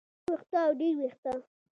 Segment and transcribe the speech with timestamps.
[0.03, 1.31] يو وېښتۀ او ډېر وېښتۀ